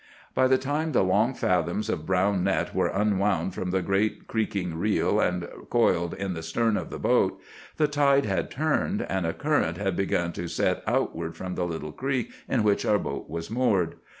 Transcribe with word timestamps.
"By 0.33 0.47
the 0.47 0.57
time 0.57 0.93
the 0.93 1.03
long 1.03 1.35
fathoms 1.35 1.87
of 1.87 2.07
brown 2.07 2.43
net 2.43 2.73
were 2.73 2.87
unwound 2.87 3.53
from 3.53 3.69
the 3.69 3.83
great 3.83 4.25
creaking 4.27 4.79
reel 4.79 5.19
and 5.19 5.47
coiled 5.69 6.15
in 6.15 6.33
the 6.33 6.41
stern 6.41 6.75
of 6.75 6.89
the 6.89 6.97
boat, 6.97 7.39
the 7.77 7.87
tide 7.87 8.25
had 8.25 8.49
turned, 8.49 9.03
and 9.03 9.27
a 9.27 9.33
current 9.33 9.77
had 9.77 9.95
begun 9.95 10.31
to 10.33 10.47
set 10.47 10.81
outward 10.87 11.37
from 11.37 11.53
the 11.53 11.67
little 11.67 11.91
creek 11.91 12.31
in 12.49 12.63
which 12.63 12.83
our 12.83 12.97
boat 12.97 13.29
was 13.29 13.51
moored. 13.51 13.93